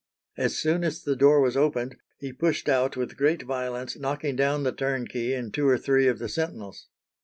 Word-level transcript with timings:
As 0.35 0.57
soon 0.57 0.83
as 0.83 1.03
the 1.03 1.15
door 1.15 1.41
was 1.41 1.55
opened 1.55 1.95
he 2.17 2.33
pushed 2.33 2.67
out 2.67 2.97
with 2.97 3.15
great 3.15 3.43
violence, 3.43 3.95
knocking 3.95 4.35
down 4.35 4.63
the 4.63 4.71
turnkey 4.71 5.35
and 5.35 5.53
two 5.53 5.67
or 5.67 5.77
three 5.77 6.07
of 6.07 6.17
the 6.17 6.27
sentinels. 6.27 6.87